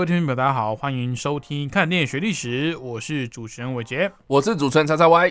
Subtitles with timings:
[0.00, 4.10] 各位听众朋友，大家好，欢迎收听《看电影学历史》，我是主持人伟杰。
[4.26, 5.30] 我是主持人叉叉 Y。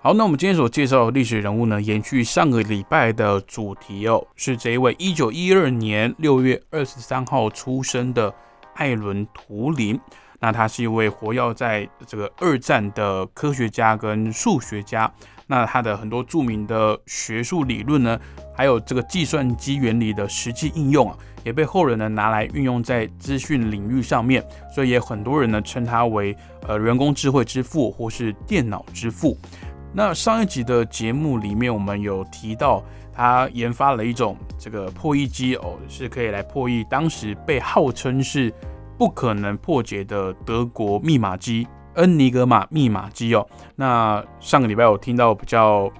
[0.00, 8.34] 好，那我们今天所介绍的历史人物呢，延续上个礼拜的主题哦，是这一位一九一二年六月二十三号出生的
[8.76, 10.00] 艾伦·图灵。
[10.40, 15.12] 那他是一位活跃在这个二战的科学家跟数学家。
[15.46, 18.18] 那他的很多著名的学术理论呢，
[18.56, 24.42] 还有这个计算机原理的实际应用啊，也被后人呢拿来运用在资讯领域上面。
[24.74, 26.34] 所以也很多人呢称他为
[26.66, 29.36] 呃人工智慧之父或是电脑之父。
[29.92, 38.52] 那上一集的节目里面，我们有提到他研发了一种这个破译机哦，是可以来破译当时被号称是
[38.98, 41.66] 不可能破解的德国密码机。
[41.94, 45.90] 恩尼格玛密码机哦，那上个礼拜我听到比较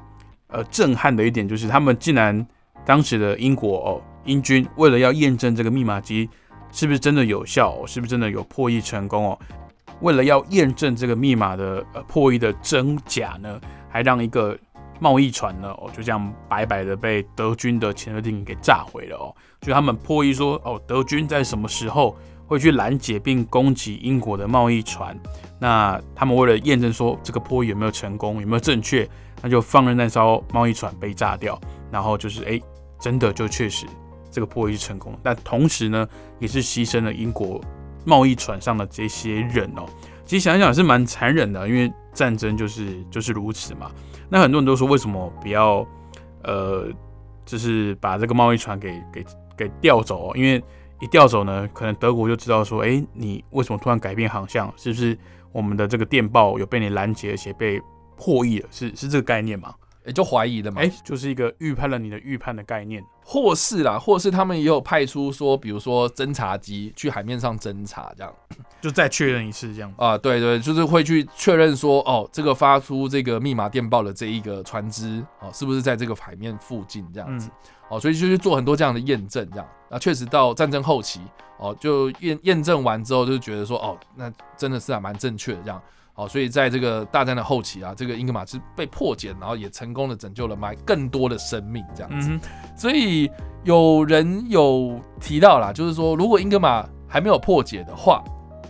[0.48, 2.46] 呃震撼的一点就是，他们竟然
[2.84, 6.28] 当时的英国哦英军为了要验证这个密码机
[6.72, 9.38] 是不是真的有效，哦是不是真的有破译成功哦，
[10.00, 14.56] 为了要验证这个密码的呃破译的真假呢，还让一个
[14.98, 22.16] 贸易船呢哦就这样白白的被德军的潜水艇给炸毁了哦，就他们破译说哦德军在什么时候。
[22.48, 25.18] 会去拦截并攻击英国的贸易船，
[25.58, 29.04] 那他们为了验证说这个破译有没有成功，有没有正确，
[29.42, 32.60] 那就放任那艘贸易船被炸掉，然后就是哎，
[33.00, 33.86] 真的就确实
[34.30, 37.60] 这个破译成功，但同时呢，也是牺牲了英国
[38.04, 39.86] 贸易船上的这些人哦。
[40.24, 43.90] 其实想想是蛮残忍的，因为战争就是就是如此嘛。
[44.28, 45.86] 那很多人都说为什么不要
[46.42, 46.88] 呃，
[47.44, 49.24] 就是把这个贸易船给给
[49.56, 50.62] 给调走，因为。
[50.98, 54.72] 一调走呢，可能德国就知道说，哎，你为什么突然改变航向？
[54.78, 55.14] 是不是
[55.52, 57.78] 我们的这个电报有被你拦截，而且被
[58.16, 58.68] 破译了？
[58.70, 59.74] 是是这个概念吗？
[60.04, 68.32] 也就怀疑的嘛，哎，就是一个预判了你的预判的概念，或是啦，或是他们也有派出说，比如说侦察机去海面上侦察，这样
[68.80, 77.50] 就再确认一次这样啊，对对，就是会去确认说，哦，这个发出这个密码电报的这一个船只，哦，是不是在这个海面附近这样子，
[77.88, 81.20] 哦，所以就去做很多这样的验证，这样啊，确实到战争后期，
[81.58, 85.82] 哦，就验验证完之后，就觉得说，哦，那真的是还蛮正确的这样。
[86.16, 92.30] 哦，所以在这个大战的后期啊，这个英格玛是被破解，然后也成功的拯救了埋更多的生命这样子。
[92.74, 93.30] 所以
[93.64, 98.24] 有人有提到啦，就是说如果英格玛还没有破解的话，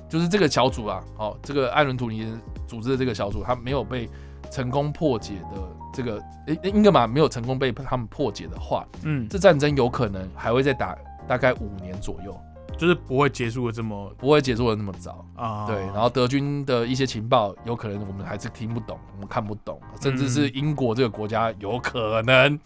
[0.09, 2.27] 就是这个小组啊，哦，这个艾伦图尼
[2.67, 4.09] 组织的这个小组，他没有被
[4.51, 5.57] 成功破解的
[5.95, 10.97] 这个，诶，英格玛没有成功被他们破解的话，嗯，这战争有可能还会再打
[11.29, 12.37] 大概五年左右。
[12.77, 15.77] 就是不会结束的这么不会结束的那么早啊，对。
[15.87, 22.59] 然后德军的一些情报有可能我们还是听不懂，我们看不懂，甚至是英国这个国家有可能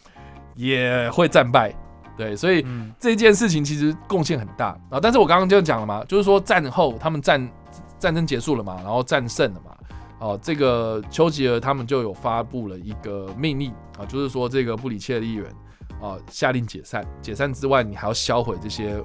[0.57, 1.73] 也会战败，
[2.17, 2.35] 对。
[2.35, 2.67] 所以
[2.99, 4.99] 这件事情其实贡献很大啊。
[5.01, 7.49] 但是我刚刚就讲了嘛，就是说战后他们战
[7.99, 9.77] 战争结束了嘛，然后战胜了嘛，
[10.19, 15.47] 哦，这个丘吉尔他们就有发布了一个命令啊，就是说这个布里切利人
[16.03, 19.01] 啊下令解散，解散之外你还要销毁这些。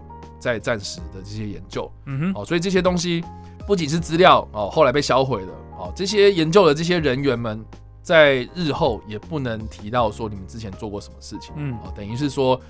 [0.46, 3.24] 在战时的这些研究，嗯哼，哦，所以这些东西
[3.66, 7.66] 不仅是资料哦，后来被销毁了哦，这些研究的这些人员们，
[8.04, 12.62] 在日后也不能提到说你们之前做过什么事情，嗯，哦，等于是说，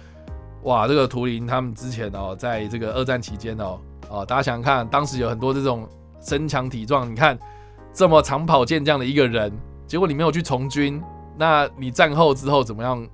[0.63, 3.77] 哇，这个图灵他们之前哦，在这个二战期间哦，
[4.09, 5.85] 哦，大家想想看，当时有很多这种
[6.21, 7.37] 身强体壮，你看
[7.91, 9.51] 这么长跑健将的一个人，
[9.85, 11.03] 结果你没有去从军，
[11.37, 13.05] 那你战后之后怎么样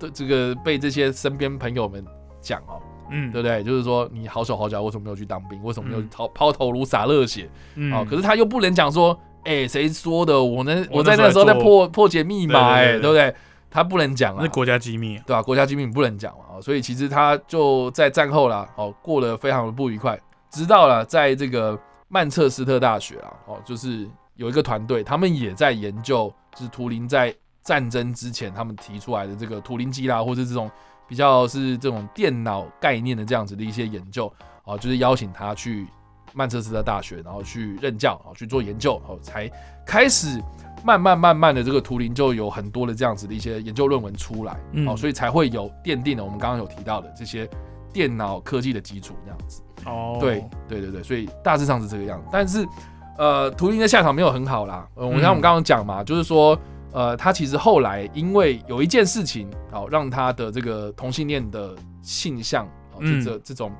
[0.00, 2.04] 对这个被这些身边朋友们
[2.40, 2.82] 讲哦？
[3.10, 3.62] 嗯，对不对？
[3.62, 5.62] 就是说你好手好脚，为什么没有去当兵？
[5.62, 7.48] 为什么没有抛抛头颅洒热血？
[7.92, 10.42] 啊，可是他又不能讲说，哎，谁说的？
[10.42, 10.84] 我呢？
[10.90, 13.34] 我在那时候在破破解密码，哎，对不对？
[13.70, 15.42] 他不能讲啊，那国家机密，对吧？
[15.42, 20.18] 国家机密不能讲嘛，所以其实他就在战后啦，哦，过得非常的不愉快。
[20.50, 21.78] 直到了在这个
[22.08, 30.70] 曼彻斯特大学啊，哦，就是有一个团队，他们也在研究，就是图灵在战争之前他们提出来的这个图灵机啦，或者这种。
[31.08, 34.32] 比较是这种电脑概念的这样子的一些研究
[34.64, 35.86] 啊，就是邀请他去
[36.34, 39.50] 曼彻斯特大学，然后去任教啊，去做研究，哦，才
[39.86, 40.40] 开始
[40.84, 44.56] 慢慢慢慢的这个图灵就有很多的这样子的一些研究论文出来，
[44.86, 47.48] 哦，所以才会有奠定了我们刚刚有提到的这些
[47.92, 49.62] 电脑科技的基础这样子。
[49.86, 52.26] 哦，对对对对，所以大致上是这个样子。
[52.30, 52.66] 但是
[53.16, 54.86] 呃，图灵的下场没有很好啦。
[54.94, 56.56] 呃我像我们刚刚讲嘛，就是说
[56.92, 63.72] 呃，他其实后来因为有一件事情，哦，让他的这个同性恋的性向，哦，嗯这这这种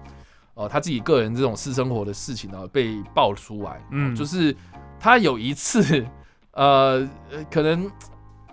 [0.55, 4.55] 呃他自己个人这种私生活的事情呢被爆出来，嗯就是
[4.99, 6.07] 他有一次
[6.53, 7.91] 呃呃可能。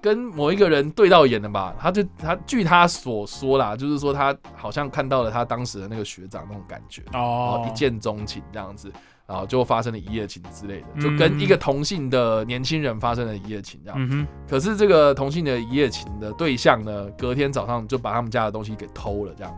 [0.02, 1.74] 跟某一个人对到眼了吧？
[1.80, 8.94] 他就他据他所说啦，就是说他好像看到了他当时的那个学长那种感觉，哦一，见钟情这样子，
[9.28, 13.98] 然后就发生了一夜情之类的，嗯就跟一个同性的年轻人发生了一夜情这样。
[14.00, 19.54] 嗯哼，可是这个同性的一夜情的对象呢，隔天早上就把他们家的东西给偷了，这样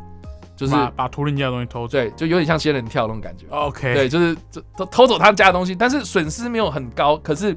[0.56, 1.92] 就是把把图灵家的东西偷走。
[1.92, 3.46] 对，就有点像仙人跳那种感觉。
[3.50, 7.56] OK，对，就是就偷偷走他们家的东西，但是损失没有很高，可是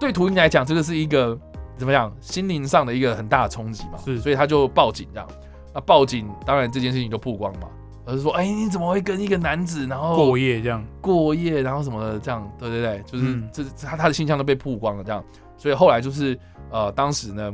[0.00, 1.38] 对图灵来讲，这个是一个
[1.76, 5.28] 怎么样心灵上的一个很大的冲击嘛，是所以他就报警这样。
[5.72, 7.68] 那报警，当然这件事情就曝光嘛，
[8.04, 10.84] 而是说，哎、你怎么会跟一个男子然后过夜这样。
[11.00, 13.48] 过夜，然后什么的，这样，对对对，就是、嗯。
[13.52, 15.24] 这他他的形象都被曝光了，这样，
[15.56, 16.38] 所以后来就是
[16.70, 17.52] 呃，当时呢，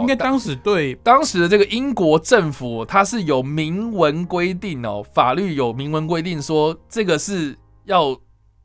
[0.00, 8.16] 应该当时对当时的这个英国政府，它是有明文规定哦，法律有明文规定说这个是要，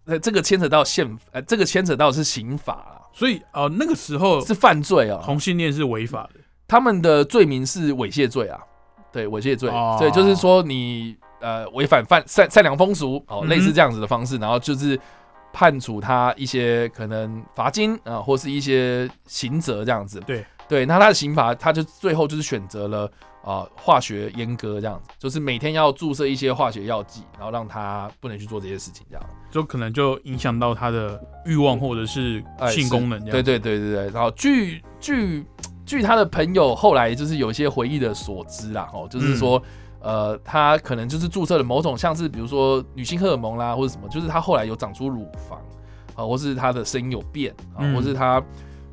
[0.06, 6.40] 呃，这个牵扯到宪，呃，这个牵扯到是刑法啊，所以呃那个时候是犯罪啊，同性恋是违法的。
[6.68, 8.60] 他们的罪名是猥亵罪啊，
[9.14, 15.00] 对，猥亵罪，哦对，就是说你呃违反犯善善良风俗哦，嗯类似这样子的方式，然后就是
[15.54, 20.20] 判处他一些可能罚金啊、或是一些刑责这样子。
[20.26, 23.12] 对对，那他的刑罚，他就最后就是选择了
[23.44, 29.24] 啊、化学阉割这样子，就是每天要注射一些化学药剂，然后让他不能去做这些事情这样。
[29.52, 33.32] 就可能就影响到他的欲望或者是哎性功能这样。
[33.32, 35.46] 对对对对对，然后据据
[35.86, 39.62] 据他的朋友后来就是有一些回忆的所知啦，哦，就是说。
[40.06, 45.58] 呃，他可能就是注射了某种像是比如说女性荷尔蒙啦，或者什么，就是他后来有长出乳房
[46.14, 48.44] 啊，或是他的声音有变啊，嗯或是他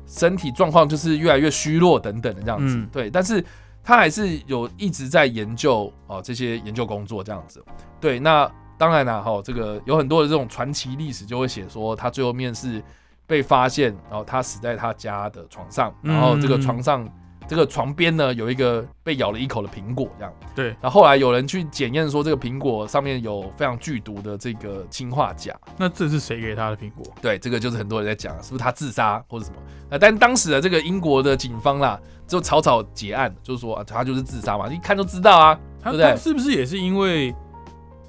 [0.07, 2.77] 身体状况就是越来越虚弱等等的这样子。
[2.77, 3.43] 嗯对，但是
[3.83, 7.61] 他还是有一直在研究哦这些研究工作这样子。
[7.99, 12.81] 对，那当然啦，哈、这个有很多的这种传奇历史就会写说他最后面是
[13.31, 17.09] 被发现，然后他死在他家的床上，然后这个嗯床上。
[17.47, 20.33] 这个床边呢有一个被咬了一口的苹果，这样。
[20.55, 25.53] 对然后后来有人去检验说，这个苹果上面有非常剧毒的这个氰化钾。
[25.75, 27.03] 那这是谁给他的苹果？
[27.21, 29.57] 对，这个就是很多人在讲，是不是他自杀或者什么？
[29.89, 35.59] 呃，但当时的这个英国的警方啦，就草草结案，就是说啊，他就是自杀嘛，一看就知道啊。
[35.81, 37.35] 他对不对他是不是也是因为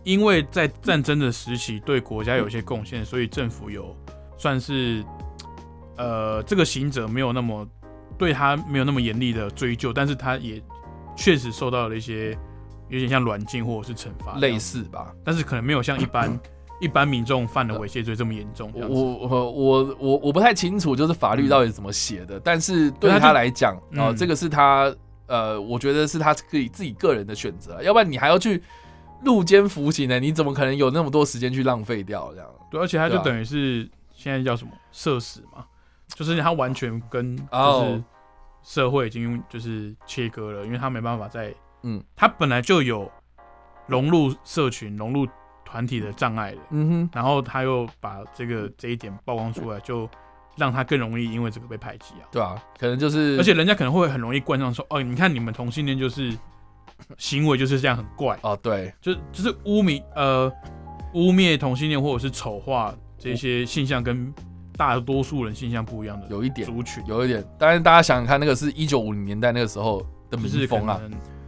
[0.04, 3.96] 因为在战争的时期对国家有一些贡献，所以政府有
[4.42, 5.04] 算是
[5.96, 7.64] 呃这个行者没有那么
[8.18, 10.60] 对他没有那么严厉的追究，但是他也
[11.16, 12.36] 确实受到了一些
[12.88, 15.14] 有点像软禁或者是惩罚类，似吧。
[15.24, 16.36] 但是可能没有像一般
[16.82, 18.84] 一般民众犯的猥亵罪这么严重我。
[18.88, 24.92] 我我我我我不太清楚，就是法律到底是怎么写的，但是对对他来讲，哦、嗯这个是他
[25.28, 28.60] 呃，我觉得是他可以自己个人的选择，要不然你还要去
[29.24, 32.48] 入监服刑呢，你怎么可能有那么多时间去浪费掉这样？
[32.72, 33.88] 对，而且他就等于是
[34.22, 34.70] 现在叫什么？
[34.92, 35.64] 社死嘛，
[36.14, 38.04] 就是他完全跟就哦是
[38.62, 41.52] 社会已经就是切割了，因为他没办法再，
[41.82, 43.10] 嗯，他本来就有
[43.88, 45.26] 融入社群、融入
[45.64, 50.08] 团体的障碍了，嗯哼，然后他又把这个这一点曝光出来，就
[50.56, 56.32] 让他更容易因为这个被排挤啊，对啊，可能就是，而且人家可能会很容易冠上说，哦，你看你们同性恋就是
[57.18, 60.52] 行为就是这样很怪，哦，对，就就是污名呃
[61.14, 64.32] 污蔑同性恋或者是丑化这些现象跟
[64.76, 71.00] 大多数人现象不一样的有一点，族群，有一点，但是大家想想看，那个是一九五零年代那个时候的民风啊，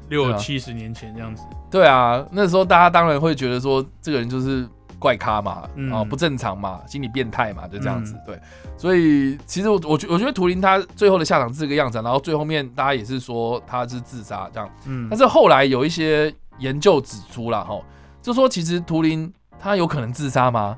[0.08, 5.90] 六七十年前这样子，对啊，那时候大家当然会觉得说这个人就是怪咖嘛，嗯。
[5.90, 8.14] 啊不正常嘛，心理变态嘛，就这样子。
[8.14, 8.20] 嗯。
[8.26, 8.40] 对，
[8.76, 15.08] 所以其实我我觉我觉得图灵他最后的下场是这个样子啊，然后最后面大家也是说他是自杀这样，嗯。
[15.10, 17.80] 但，是后来有一些研究指出了哈，
[18.22, 20.76] 就说其实图灵他有可能自杀吗？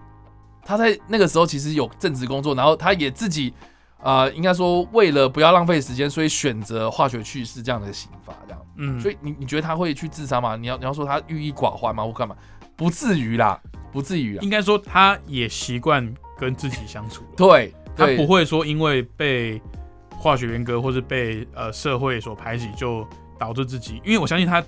[0.66, 3.54] 他在那个时候其实有正职工作，然后他也自己
[4.02, 8.61] 啊、呃应该说为了不要浪费时间，所以选择化学去世这样的刑罚这样。
[8.76, 10.56] 嗯，所以你你觉得他会去自杀吗？
[10.56, 12.04] 你要你要说他郁郁寡欢吗？
[12.04, 12.37] 或干嘛？
[12.76, 13.58] 不至于啦，
[13.92, 14.42] 不至于啦。
[14.42, 19.62] 应该说他也习惯跟自己相处了， 对，他对不会说因为被
[20.11, 23.06] 化学阉割或是被呃社会所排挤就
[23.38, 24.61] 导致自己，因为我相信他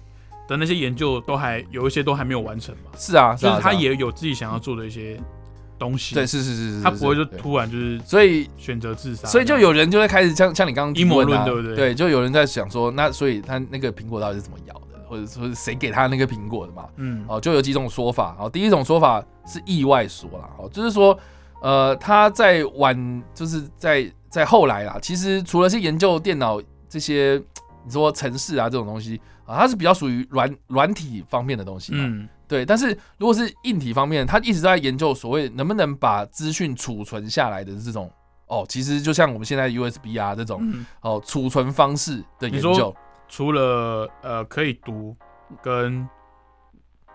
[0.46, 5.20] 的那些研究都还有一些都还没有完成嘛，是啊，就是啊是啊他也有自己想要做的一些
[5.78, 14.80] 东西，对，是是是是，他不会就突然就是所以选择自杀，所以就有人就会开始像像你刚刚提阴谋论对不对对，就有人在想说，那所以他那个苹果到底是怎么咬的？
[15.08, 16.84] 或者说谁给他那个苹果的嘛。
[16.96, 18.36] 嗯，哦，就有几种说法。
[18.38, 21.18] 哦，第一种说法是意外说啦，哦，就是说，
[21.62, 27.42] 呃，他在晚，就是在在后来啦，其实除了是研究电脑这些，
[27.86, 32.00] 你说城市啊这种东西啊，它是比较属于软软体方面的东西嘛。
[32.02, 32.64] 嗯，对。
[32.64, 38.10] 但是如果是硬体方面，他一直在研究所谓能不能把资讯储存下来的这种，
[38.46, 42.94] 哦，其实就像我们现在 USB 啊这种，嗯哦，储存方式的研究。
[43.30, 45.14] 除了呃可以读
[45.62, 46.08] 跟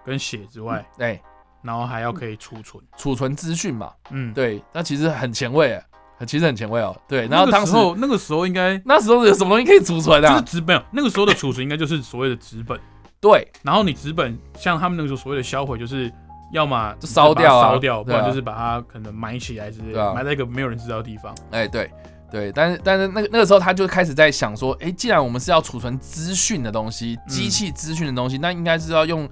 [0.06, 1.20] 跟写之外，哎，
[1.64, 2.84] 然后还要可以储存。
[2.96, 5.82] 储存资讯嘛，嗯，对，那其实很前卫，
[6.20, 6.96] 很其实很前卫哦。
[7.08, 10.42] 对，然后当时时候那个时候应该那时候有什么东西可以储存啊就是啊？
[10.42, 12.80] 纸本，那个时候的储存应该就是所谓的纸本。
[13.24, 16.12] 对，然后你纸本像他们那个时候所谓的销毁，就是
[16.52, 21.34] 要么就烧掉啊烧掉，不然就是把它可能埋起来之类的，啊埋在一个没有人知道的地方。
[21.52, 21.90] 哎，对
[22.30, 29.28] 对，但是但是那个那个时候他就开始在想说，哎，既然我们是要储存资讯的东西，嗯机器资讯的东西，那应该是要用。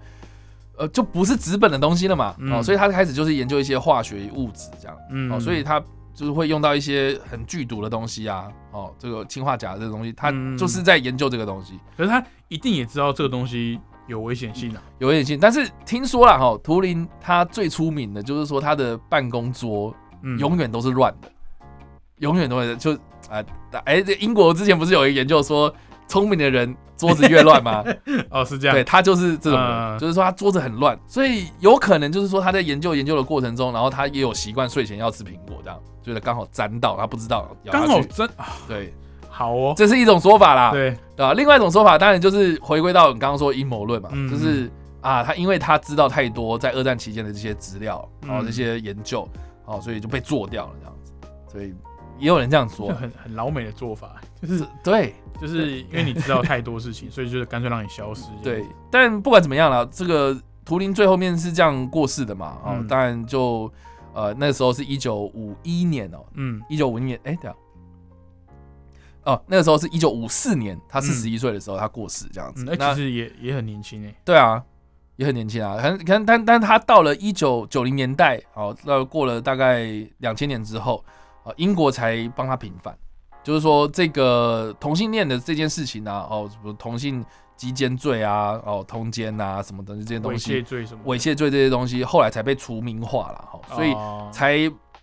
[0.77, 5.83] 呃，就不是纸本的东西了嘛，嗯哦，所以他开始就是研究一些化学物质这样，嗯，哦，所以他
[6.13, 11.79] 就是会用到一些很剧毒的东西啊，哦，这个氰化钾这个东西，他嗯就是在研究这个东西。
[11.95, 14.81] 可是他一定也知道这个东西有危险性啊。
[14.99, 21.31] 有危险性，但是听说了哈，图灵他最出名的就是说他的办公桌嗯，永远都是乱的，
[22.17, 22.93] 永远都会就
[23.29, 23.43] 啊
[23.85, 25.73] 哎，这英国之前不是有一个研究说，
[26.07, 27.83] 聪明的人桌子越乱吗？
[28.29, 29.99] 哦是这样，对他就是这种人，嗯。
[29.99, 38.93] 就是说他桌子很乱，所以有可能就是说他在研究研究的过程中，然后他也有习惯睡前要吃苹果这样，就是刚好沾到他不知道刚好去真啊对，
[39.29, 39.73] 好哦。
[39.75, 41.33] 这是一种说法啦，对，对吧？
[41.33, 44.29] 另外一种说法当然就是回归到你刚刚说阴谋论嘛，嗯。
[44.29, 44.69] 就是
[45.01, 48.45] 啊，他因为他知道太多在二战期间的这些资料，然后嗯。
[48.45, 49.27] 这些研究，
[49.65, 51.11] 哦，所以就被做掉了这样子，
[51.51, 51.73] 所以
[52.21, 55.13] 也有人这样就说，很很老美的做法，就是是对。
[55.41, 58.25] 就是因为你知道太多事情， 所以就是干脆让你消失。
[58.43, 62.87] 对，但不管怎么样了，这个图灵最后面是这样过世的嘛，哦，嗯。
[62.87, 63.71] 当然就
[64.13, 66.61] 呃那时候是一九五一年哦，嗯。
[66.69, 67.55] 一九五一年，哎、对啊。
[69.23, 72.63] 哦，那个时候是一九五四年，他四十一岁的时候，他过世这样子。
[72.63, 74.15] 那其实也也很年轻哎。
[74.23, 74.63] 对啊，
[75.15, 79.87] 也很年轻啊，很可能，但但他到了一九九零年代，哦，那过了大概
[80.19, 81.03] 两千年之后，
[81.43, 82.95] 啊，英国才帮他平反，
[83.43, 87.23] 就是说这个同性恋的这件事情啊，哦，什么同性
[87.55, 91.03] 基奸罪啊，哦，通奸啊什么的这些东猥亵西，罪什么？
[91.05, 94.57] 猥亵罪这些东西，后来才被除名化了，哈、所以哦才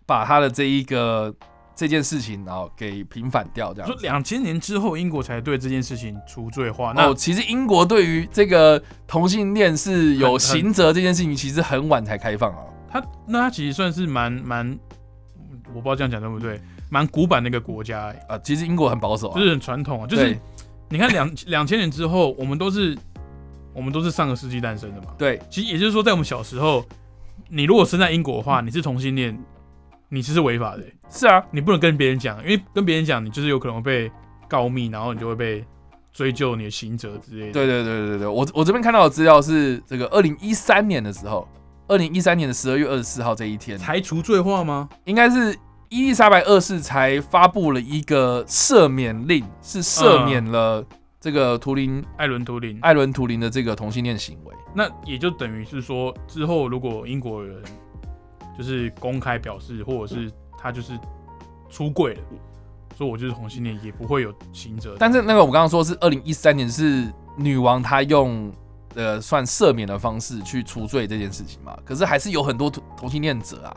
[0.07, 1.35] 把他的这一个
[1.75, 3.95] 这件事情，然后给平反掉，这样子。
[3.95, 6.92] 说两千年之后，英国才对这件事情除罪化。
[6.97, 12.64] 那哦，其实英国对于这个同性恋是有刑责这件事情，其实很晚才开放啊。
[12.90, 14.78] 他那他其实算是蛮蛮，
[15.75, 16.61] 我不知道这样讲对不对，
[16.91, 20.07] 蛮古板的一个国家、欸，啊，其实英国很保守啊，就是很传统啊。
[20.07, 20.37] 就是
[20.89, 22.97] 你看两 两千年之后，我们都是
[23.75, 25.09] 我们都是上个世纪诞生的嘛。
[25.19, 26.85] 对其实也就是说，在我们小时候，
[27.49, 29.39] 你如果生在英国的话，你是同性恋，
[30.09, 34.13] 你其实是违法的欸、是啊，你不能跟别人讲，因为跟别人讲，你就是有可能会被
[34.49, 35.65] 告密，然后你就会被
[36.13, 37.53] 追究你的刑责之类的。
[37.53, 41.47] 对对对对对，我我这边看到的资料是这个二零一三年的时候，
[41.88, 44.88] 二零一三年的十二月二十四号这一天，才除罪化吗？
[45.04, 50.85] 应该是伊丽莎白二世才发布了一个赦免令，是赦免了
[51.18, 54.54] 这个图灵艾伦图灵，艾伦图灵的这个同性恋行为。
[54.75, 57.62] 那也就等于是说，之后如果英国人
[58.57, 60.92] 就是公开表示，或者是他就是
[61.71, 62.21] 出柜了，
[62.99, 64.95] 说我就是同性恋，也不会有刑责。
[64.99, 68.52] 但是那个我刚刚说是二零一三年，是女王她用
[68.95, 73.76] 呃算赦免的方式去除罪这件事情嘛，可是还是有很多同同性恋者啊。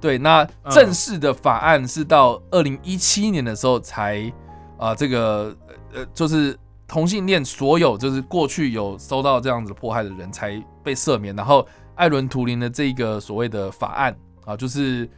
[0.00, 4.32] 对，那嗯正式的法案是到二零一七年的时候才
[4.78, 5.56] 啊、这个
[5.94, 6.54] 呃就是
[6.86, 15.08] 同性恋所有就是过去有收到这样子迫害的人才被赦免，然后艾伦图灵的这个所谓的法案啊，就是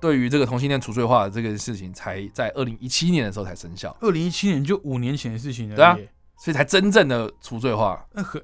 [0.00, 3.94] 对于这个同性恋除罪化的这个事情，才在二零一七年的时候才生效。
[4.00, 5.74] 二零一七年就五年前的事情了。
[5.74, 5.98] 对啊，
[6.38, 8.06] 所以才真正的除罪化。
[8.12, 8.40] 那和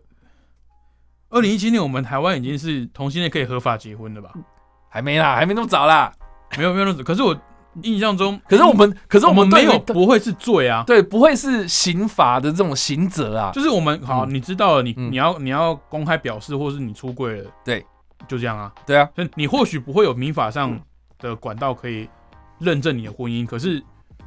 [1.30, 4.30] 二零一七年我们台湾已经是同性恋可以合法结婚了吧？
[4.88, 6.12] 还没啦，还没那么早啦。
[6.56, 7.38] 没有没有那么早，可是我
[7.82, 10.82] 印象中， 可是我们，可是我们没有不会是罪啊。
[10.86, 13.50] 对，不会是刑法的这种刑责啊。
[13.52, 17.84] 就是我们好，嗯你知道了，你嗯你要你要公开表示，或是你出柜了，对，
[18.26, 18.72] 就这样啊。
[18.86, 20.80] 对啊，所以你或许不会有民法上
[21.18, 22.08] 的管道可以
[22.58, 23.82] 认证你的婚姻，可是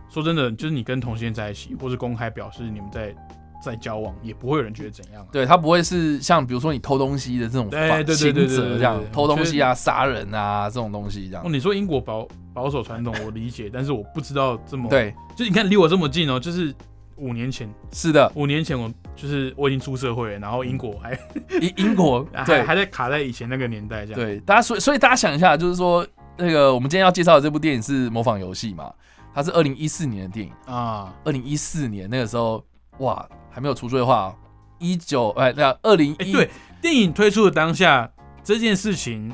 [0.08, 3.16] 说真的，就是你跟同性恋在一起，或是公开表示你们在
[3.64, 5.28] 在交往，也不会有人觉得怎样、啊。
[5.32, 11.50] 对他不会是像比如说你偷东西的这种法对对对这样偷东西啊、杀人啊这种东西这样哦，。
[11.50, 16.74] 你说英国保保守传统，我理解，但是我不知道这么，，对，就你看离我这么近哦，就是
[17.18, 21.18] 五年前，是的，五年前我就是我已经出社会了，然后英国还
[21.62, 24.20] 英英国 对还在卡在以前那个年代这样。
[24.20, 26.06] 对，大家所以所以大家想一下，就是说
[26.38, 28.92] 那个我们今天要介绍的这部电影是模仿游戏嘛？
[29.34, 32.62] 它是二零一四年的电影啊，二零一四年那个时候
[32.98, 34.36] 哇还没有除罪化，
[34.80, 36.50] 一九哎那二零一对
[36.82, 38.10] 电影推出的当下
[38.44, 39.32] 这件事情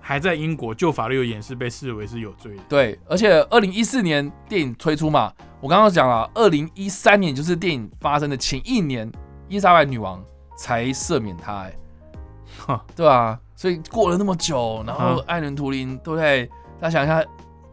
[0.00, 2.62] 还在英国就法律有演示被视为是有罪的。
[2.68, 5.32] 对，而且二零一四年电影推出嘛。
[5.60, 9.06] 我刚刚讲了，二零一三年就是电影发生的前一年，
[9.46, 10.24] 伊丽莎白女王
[10.56, 16.46] 才赦免他，哎，对啊，所以过了那么久，然后艾伦图灵，对不对？
[16.80, 17.22] 大家想一下，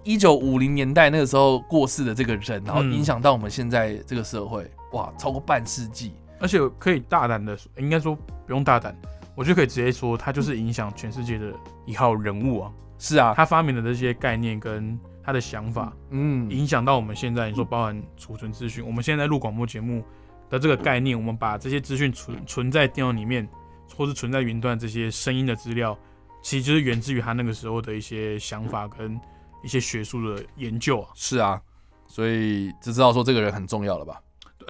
[0.03, 8.95] 一九五零年代那个时候过世的这个人，然后影响到我们现在这个社会，哇，超过半世纪，而且可以大胆的，应该说不用大胆，
[9.35, 11.53] 我觉得可以直接说，他就是影响全世界的
[11.85, 12.71] 一号人物啊。
[12.97, 14.99] 是啊，他发明的这些概念跟。
[15.27, 20.01] 他的想法，嗯，影响到我们现在，你说包含储存资讯，我们现在录广播节目
[20.49, 23.45] 的这个概念，我们把这些资讯存存在电脑里面，
[23.93, 25.99] 或是存在云端这些声音的资料，
[26.41, 29.19] 其实就是源自于他那个时候的一些想法跟
[29.65, 31.09] 一些学术的研究啊。
[31.13, 31.61] 是啊，
[32.07, 34.21] 所以就知道说这个人很重要了吧？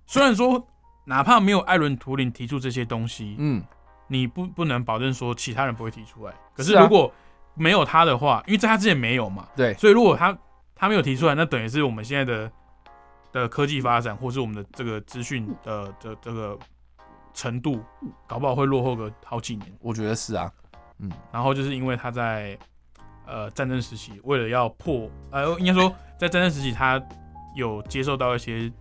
[0.05, 0.67] 虽然说
[1.05, 3.63] 哪怕没有艾伦图灵提出这些东西，嗯，
[4.07, 6.33] 你不不能保证说其他人不会提出来。
[6.53, 7.11] 可是如果
[7.53, 10.37] 没有他的话，因为在他之前没有嘛，对，所以如果他
[10.75, 12.51] 他没有提出来，那等于是我们现在的
[13.31, 16.57] 的科技发展，或是我们的这个资讯的这这个
[17.33, 17.83] 程度，
[18.27, 19.73] 搞不好会落后个好几年。
[19.79, 20.51] 我觉得是啊，
[20.99, 21.11] 嗯。
[21.31, 22.57] 然后就是因为他在
[23.25, 27.01] 呃战争时期，为了要破，呃，应该说在战争时期，他
[27.55, 28.71] 有接受到一些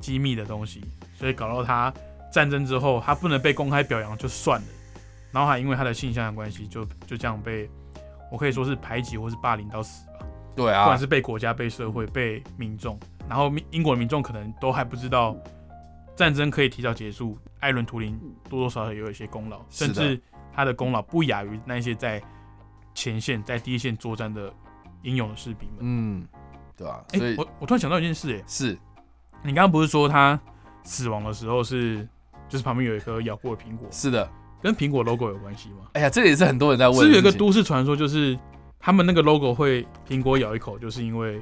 [0.00, 0.82] 机密的东西，
[1.14, 1.92] 所以搞到他
[2.32, 4.66] 战争之后，他不能被公开表扬就算了，
[5.30, 7.68] 然后还因为他的性向的关系，就就这样被
[8.30, 10.26] 我可以说是排挤或是霸凌到死吧。
[10.54, 15.36] 对啊，不管是被国家、被社会、被民众，然后英国的民众可能都还不知道
[16.14, 17.38] 战争可以提早结束。
[17.60, 18.18] 艾伦·图灵
[18.50, 20.20] 多多少少也有一些功劳，甚至
[20.52, 22.20] 他的功劳不亚于那些在
[22.92, 24.52] 前线、在第一线作战的
[25.02, 25.78] 英勇的士兵们。
[25.80, 26.26] 嗯，
[26.76, 27.00] 对啊？
[27.12, 28.76] 哎，我我突然想到一件事，哎，是
[29.42, 30.38] 你刚刚不是说他
[30.84, 32.06] 死亡的时候是
[32.48, 33.86] 就是旁边有一颗咬过的苹果？
[33.90, 34.28] 是的，
[34.62, 35.86] 跟苹果 logo 有关系吗？
[35.92, 38.38] 哎呀，这个也是很多人在问，是有一个都市传说，就是。
[38.84, 41.40] 他们那个 logo 会苹果咬一口，就是因为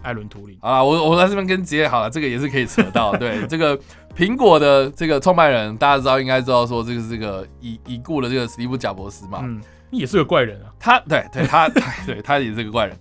[0.00, 0.56] 艾伦图灵。
[0.62, 3.14] 啊，我我在这边跟杰好了，这个也是可以扯到。
[3.18, 3.78] 对，这个
[4.16, 10.72] 苹果的这个创办人，大家知道应该知道说这个是这个已已故的这个史蒂夫贾伯斯嘛，嗯，也是个怪人啊。
[10.80, 11.68] 他对对，他
[12.06, 12.96] 对他也是个怪人，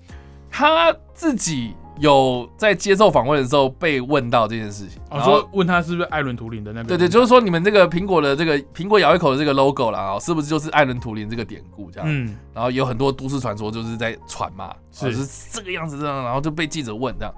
[0.50, 1.74] 他自己。
[2.02, 6.88] 有在接受访问的时候被问到这件事情，我说问他是不是艾伦图灵的那个？
[6.88, 12.10] 对对，就是说你们这个苹果的这个苹果咬一口的这个 logo 啦，是不是就是艾伦图灵这个典故这样？
[12.10, 15.14] 嗯，然后有很多都市传说就是在传嘛，是
[15.52, 17.34] 这个样子这样，然后就被记者问这样，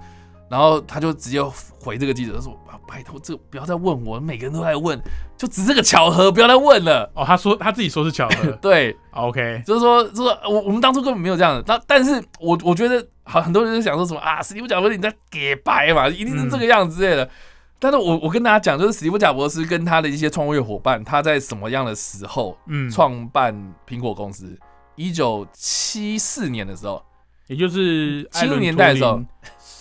[0.53, 1.41] 然后他就直接
[1.81, 2.55] 回这个记者说
[2.87, 5.01] ：“拜托，这不要再问我，每个人都在问，
[5.35, 13.03] 就只是个巧合，不要再问了。”哦，他说他自己说是巧合，对， OK，就是说，就是我我们当初根本没有这样的，但但是我我觉得。
[13.25, 14.43] 好，很多人就想说什么啊？
[14.43, 16.09] 史蒂夫贾伯斯你在给白嘛？
[16.09, 17.29] 一定是这个样子之类的。
[17.79, 23.55] 但是我我跟大家讲，就是史蒂夫贾伯斯跟他的一些创业伙伴，他在什么样的时候，嗯，创办
[23.87, 24.53] 苹果公司？
[24.97, 27.01] 一九七四年的时候，
[27.47, 29.21] 也就是七零年代的时候，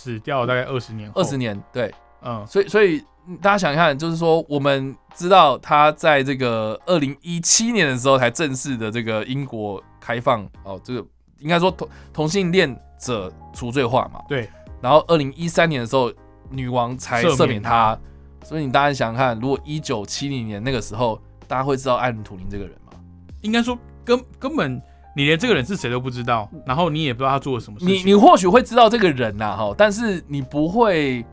[0.03, 3.01] 死掉大概二十年，二十年，对，嗯，所以所以
[3.41, 11.07] 大家想一看，就是说我们知道他在这个二零一七年的时候才正式的这个英国开放哦，这个
[11.39, 12.77] 应该说同同性恋。
[13.03, 14.21] 者除罪化嘛？
[14.29, 14.49] 对。
[14.81, 16.13] 然后二零一三年的时候，
[16.49, 17.99] 女王才赦免他。
[18.45, 22.93] 所以你大家想想看，如果一九七零年那个时候，大家会知道艾伦·图灵这个人吗？
[23.41, 24.81] 应该说根根本
[25.15, 27.95] 你连这个人是谁都不知道，然后你也不知道他做了什么事情。
[27.95, 31.25] 你你或许会知道这个人呐，哈，但是你不会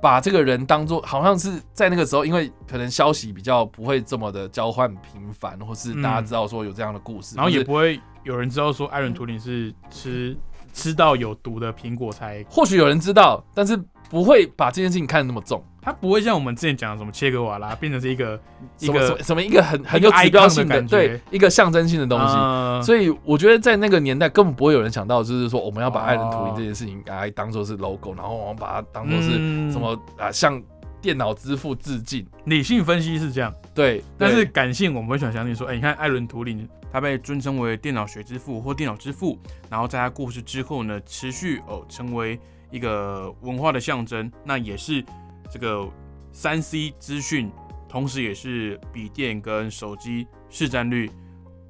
[0.00, 10.36] 把这个人当做好像是在那个时候，因为可能消息比较不会这么的交换频繁，或是大家知道说有这样的故事，然后也不会有人知道说艾伦·图灵是吃。
[10.74, 13.76] 吃到有毒的苹果才，或许有人知道，但是
[14.08, 15.60] 不会把这件事情看得那么重。
[15.88, 18.38] 他不会像我们之前讲的什么切格瓦拉变成是一个
[18.78, 22.86] 一个什么一个很很有指标性的对一个象征性的东西。
[22.86, 29.30] 所以我觉得在那个年代根本不会有人想到，就是说我们要把艾伦图灵这件事情来当做是 logo，然后我们把它当做是
[29.72, 30.62] 什么啊，向
[31.00, 32.26] 电脑支付致敬。
[32.44, 36.68] 理性分析是这样，对，但是感性我们会想相信说，哎，你看艾伦图灵。
[36.90, 44.32] 他被尊称为电脑学之父或电脑之父，然后在他过世之后呢，持续哦成为一个文化的象征。
[44.42, 45.04] 那也是
[45.50, 45.88] 这个
[46.32, 47.50] 三 C 资讯，
[47.88, 51.10] 同时也是笔电跟手机市占率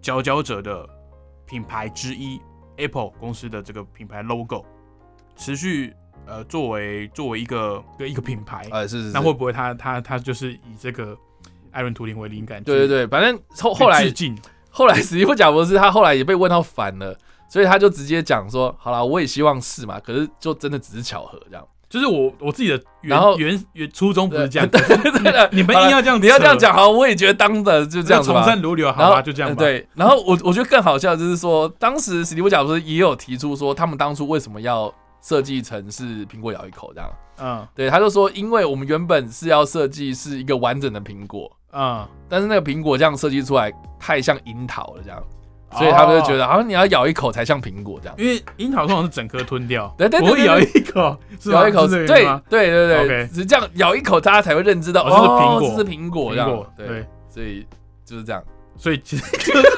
[0.01, 0.89] 佼佼者的
[1.47, 2.41] 品牌之一
[2.77, 4.65] ，Apple 公司的这个品牌 logo，
[5.37, 5.95] 持续
[6.27, 11.17] 呃作为作为一个一个品牌，呃是是，那会不会他他他就是以这个
[11.71, 12.63] 艾伦图灵为灵感？
[12.63, 14.05] 对对对，反正后后来
[14.71, 17.17] 后来史蒂夫贾博士他后来也被问到反了，
[17.49, 21.67] 所以他就直接讲说，好了，我也希望是嘛，可是就真的只是巧合这样。
[21.89, 29.55] 就是我我自己的然后原原初衷不是这样，对对的， 你们硬要这样，你要这样讲，好，我也觉得当的就这样子从善如流，好吧，就这样。
[29.57, 37.11] 对，然后我我觉得更好笑就是说，当时史蒂夫贾博士也有提出说，他们当初为什么要设计成是苹果咬一口这样？
[37.41, 45.23] 嗯，对，他就说，因为我们原本是要设计是一个完整的苹果，嗯，但是那个苹果这样设计出来太像樱桃了这样。
[45.73, 51.17] 所以他们就觉得，好像你要咬一口才像苹果这样，因为樱桃通常是整颗吞掉，对对对，咬一口，
[51.53, 57.67] 咬一口，对对对对，只是这样咬一口，大家才会认知到这是苹果，这是苹果这样，对，所以
[58.05, 58.43] 就是这样，
[58.77, 59.25] 所以其实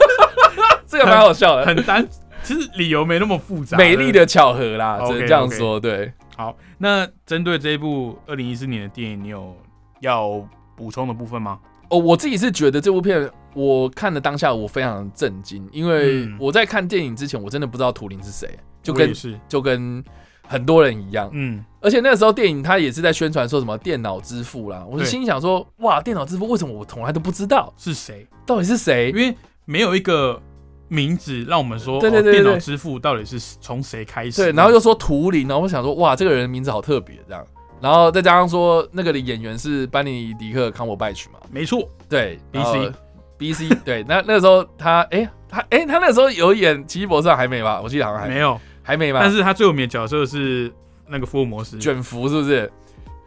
[0.87, 2.07] 这个蛮好笑的，很单，
[2.43, 6.13] 其实理由没那么复杂，美丽的巧合啦，只能这样说，对。
[6.37, 9.55] 好，那针对这一部二零一四年的电影，你有
[10.01, 10.43] 要
[10.75, 11.59] 补充的部分吗？
[11.91, 18.49] 哦，我自己是觉得这部片我看的当下我非常震惊，因为我在看电影之前我真的不知道图灵是谁，
[18.83, 19.13] 就跟
[19.49, 20.03] 就跟
[20.47, 27.73] 很多人一样，嗯，而且那个时候电影它也是在宣传说什么电脑之父啦，我就心想说，哇，电脑之父为什么我从来都不知道？
[27.77, 29.11] 是谁，到底是谁？
[29.11, 30.41] 因为没有一个
[30.89, 34.43] 名字让我们说，对对对，电脑之父到底是从谁开始？
[34.43, 37.47] 对，然后又说图灵，然后我想说，哇，这个人名字好特别，这样。
[37.81, 41.39] 然后再加上说，那个的演员是班尼迪克康伯拜曲嘛？
[41.51, 42.93] 没错，对，B C
[43.41, 47.81] B C， 对，那那个时候他，哎，他，哎，他那时候有演奇异博士还没吧？
[47.83, 49.21] 我记得好像还没有，还没吧？
[49.23, 50.71] 但是他最有名的角色是
[51.09, 52.71] 那个福尔摩斯卷福，是不是？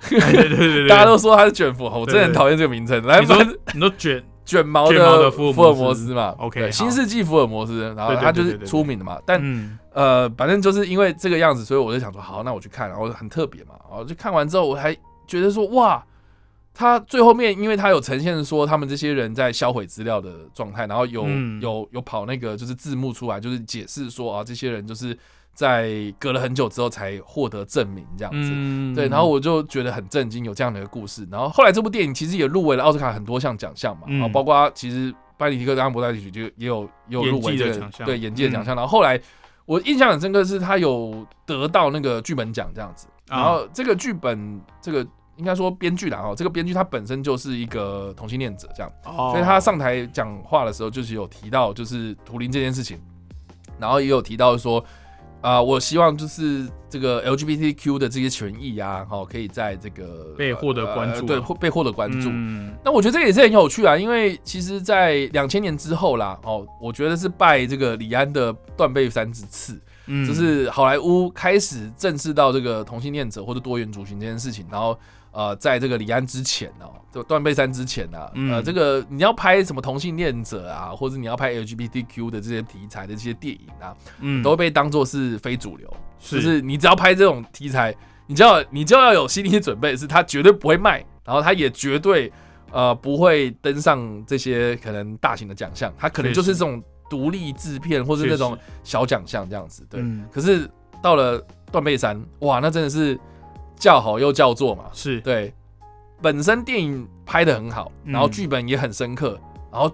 [0.09, 3.03] 对对对对， 大家都说他是卷福，我真的很讨厌这个名称。
[3.05, 4.23] 来，你说，你说卷。
[4.45, 9.17] 卷毛的福尔摩斯嘛，OK，新世纪福尔摩斯，然后他就是出名的嘛。
[9.25, 9.41] 但
[9.93, 13.69] 呃，反正就是因为这个样子，所以我就想说，好，那我去看，然后很特别嘛。
[13.89, 14.93] 然后就看完之后，我还
[15.25, 16.03] 觉得说，哇，
[16.73, 21.27] 他最后面，因为他有呈现说他们这些人在销毁资料的状态，然后有
[21.61, 25.17] 有有跑那个就是字幕出来，就是解释说啊，这些人就是。
[25.55, 28.49] 在隔了很久之后才获得证明，这样子，
[28.95, 31.27] 对，然后我就觉得很震惊，有这样的一个故事。
[31.31, 38.75] 然后后来这部电影其实也入围了奥斯卡很多项奖项嘛，然后包括其实班尼迪克·安伯代曲就也有也有入围这个对演技的奖项。
[38.75, 39.21] 然后后来
[39.65, 43.05] 我印象很深刻是他有得到那个剧本奖这样子。
[43.29, 45.05] 然后这个剧本这个
[45.37, 52.99] 应该说编剧啦哦，这个编剧他本身就是一个同性恋者这样，所以他上台讲话的时候就是有提到就是图灵这件事情，
[53.79, 54.83] 然后也有提到说。
[55.43, 62.29] 啊，我希望就是这个 LGBTQ 的这些权益啊，好，可以在这个被获得关注，对，被获得关注。
[62.81, 69.77] 那我觉得这个也是很有趣啊，因为其实，在两千年之后啦，哦，我觉得是拜这个李安的断背山之赐，
[70.25, 74.97] 就是好莱坞开始正视到这个同性恋者或者多元族群这件事情，然后。
[75.33, 78.19] 呃，在这个李安之前哦，就断背山之前呢，
[78.51, 87.95] 呃，这个你要拍什么同性恋者啊，或者你要拍 LGBTQ 的这些题材的这些电影啊，嗯，都会被当做是非主流，就是你只要拍这种题材，
[88.27, 92.31] 你就要你就要有心理准备，是它绝对不会卖，然后它也绝对
[92.71, 99.99] 呃不会登上这些可能大型的奖项，它可能就是这种独立制片或是那种小奖项这样子，对。
[100.31, 100.69] 可是
[101.01, 103.19] 到了断背山，哇，那真的是。
[103.83, 105.19] 叫好又叫座嘛，是。
[105.19, 105.53] 对，
[106.21, 109.37] 本身电影拍的很好，然后剧本也很深刻，
[109.69, 109.91] 然后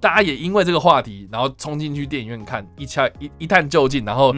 [0.00, 4.32] 大家也因为这个话题，然后冲进去电影院看，一掐一一探究竟，然后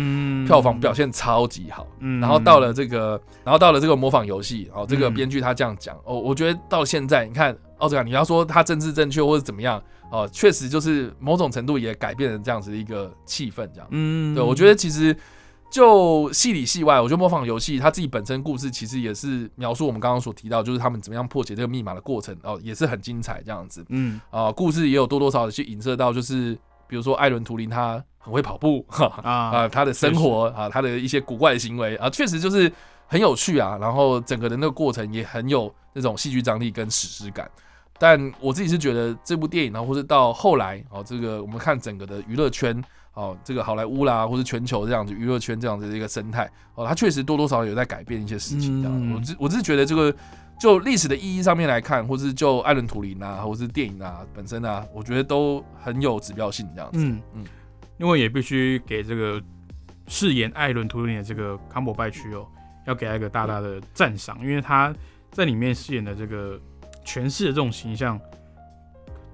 [0.47, 1.87] 票房表现超级好，
[2.21, 15.17] 然后到了这个，然后到了这个模仿游戏，哦，这个编剧他这样讲，哦，我觉得到现在你看奥斯卡，你要说他政治正确或者怎么样，哦，确实就是某种程度也改变了这样子的一个气氛，这样，嗯，对我觉得其实。
[15.73, 23.83] 就戏里戏外，我觉得模仿游戏它自己本身故事其实也是描述我们刚刚所提到，就是他们怎么样破解这个密码的过程，哦，也是很精彩这样子。
[23.89, 26.55] 嗯啊，故事也有多多少少去影射到，就是
[26.87, 28.85] 比如说艾伦图灵他很会跑步，
[29.23, 32.71] 啊，他的生活啊，他的一些古怪的行为啊，确实就是
[33.07, 33.79] 很有趣啊。
[33.81, 37.51] 然后整个的那个过程也很有那种戏剧张力跟史诗感。
[37.99, 42.85] 但我自己是觉得这部电影，呢或者到后来，哦，这个我们看整个的娱乐圈。
[43.15, 48.83] 哦，这个好莱坞啦，或是全球这样子娱乐圈这样子的一个生态，哦，它确实多多少少有在改变一些事情。
[49.15, 50.15] 我只我只是觉得这个
[50.59, 56.99] 就历史的意义上面来看，或是就艾伦图灵啊，或是电影啊本身啊，我觉得都很有指标性这样子。
[57.05, 57.45] 嗯嗯，
[57.99, 59.43] 因为也必须给这个
[60.09, 62.47] 饰演艾伦图灵的这个康伯拜区哦，
[62.87, 64.91] 要给他一个大大的赞赏，因为他
[65.31, 66.59] 在里面饰演的这个
[67.05, 68.19] 诠释的这种形象，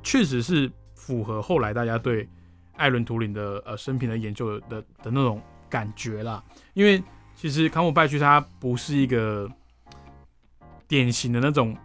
[0.02, 2.28] 确实是符合后来大家对。
[2.78, 6.42] 艾伦图灵的呃生平的研究的的那种感觉啦，
[6.74, 7.02] 因为
[7.34, 9.50] 其实康姆拜区他不是一个
[10.86, 11.76] 典型的那种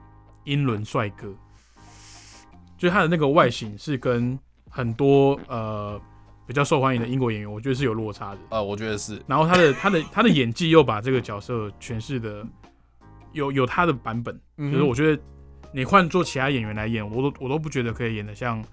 [0.45, 1.27] 英伦帅哥，
[2.77, 4.37] 就是他的那个外形是跟
[4.69, 5.99] 很多呃
[6.47, 8.37] 比较受欢迎的英国演员，我觉得是有落差的。
[8.51, 9.21] 呃，我觉得是。
[9.27, 12.45] 然后他的他的他的演技又把这个角色诠释的
[13.31, 15.21] 有有他的版本，就是我觉得
[15.71, 18.63] 你换做其他演员来演，我都我都不觉得可以演的像。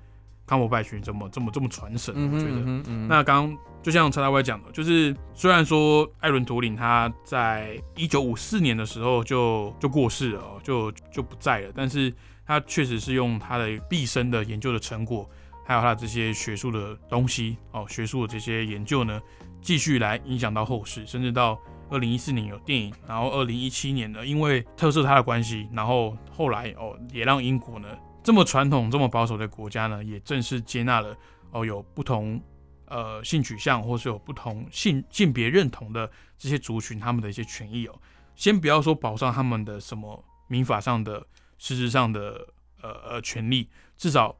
[0.50, 2.60] 康伯拜群这么这么这么传神，我觉得。
[3.06, 12.12] 那刚刚就像陈大威讲的，就是虽然说艾伦图灵他在一九五四年的时候就就过世了，就就不在了，但是
[12.44, 15.30] 他确实是用他的毕生的研究的成果，
[15.64, 19.22] 还有他这些学术的东西哦，学术的这些研究呢，
[19.62, 21.56] 继续来影响到后世，甚至到
[21.90, 27.86] 二零一四年有电影，然后二零一七年呢，因为特色他的关系，然后后来哦也让英国呢。
[28.22, 31.16] 这么传统、这么保守的国家呢，也正式接纳了
[31.50, 32.40] 哦，有不同
[32.87, 37.98] 呃性取向或是有不同性性别认同的这些族群，他们的一些权益哦。
[38.35, 41.26] 先不要说保障他们的什么民法上的、
[41.59, 42.46] 实质上的
[42.83, 44.37] 呃呃权利，至少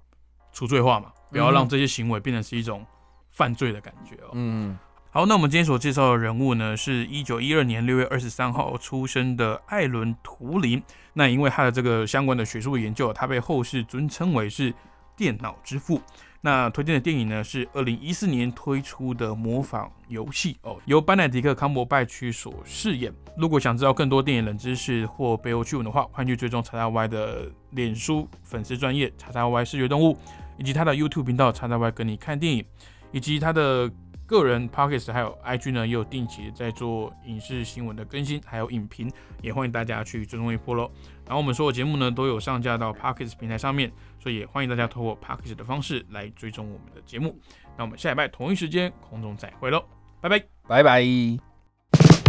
[0.53, 2.87] 除罪化嘛，不要让这些行为变成是一种
[3.31, 4.31] 犯罪的感觉哦。
[4.33, 4.79] 嗯。
[5.13, 10.81] 好，那我们今天所介绍的人物呢，是一九一二年六月二十三号出生的艾伦·图灵。
[11.15, 14.73] 那因为他的这个相关的学术研究，他被后世尊称为是
[15.17, 16.01] 电脑之父。
[16.41, 23.13] 那推荐的电影呢，是二零一四年推出的模仿游戏哦，由班奈迪克·康伯拜区所饰演。
[23.37, 30.17] 如果想知道更多电影冷知识或背后趣闻的话，欢迎去追踪叉叉 Y 的脸书粉丝专业叉叉 Y 视觉动物，
[30.57, 32.65] 以及他的 YouTube 频道叉叉 Y 跟你看电影，
[33.11, 33.91] 以及他的。
[34.31, 39.11] 个人 p o c k e t 还有 IG 呢，也有定期在做影视新闻的更新，还有影评，
[39.43, 40.89] 也欢迎大家去追踪一波喽。
[41.27, 43.91] 然后我们所有节目呢，都有上架到 p o c k e t 平台上面，
[44.21, 47.37] 所以也欢迎大家透过 p o c k e t 的方式来追踪我们的节目。
[47.77, 49.85] 那我们下礼拜同一时间空中再会喽，
[50.21, 52.20] 拜拜，拜拜。